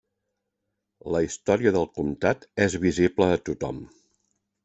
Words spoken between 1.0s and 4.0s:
La història del comtat és visible a tothom.